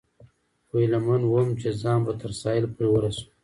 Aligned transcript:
خو 0.67 0.75
هیله 0.81 0.99
من 1.07 1.21
ووم، 1.25 1.49
چې 1.61 1.69
ځان 1.81 1.99
به 2.05 2.13
تر 2.21 2.31
ساحل 2.41 2.65
پورې 2.75 2.87
ورسوم. 2.91 3.27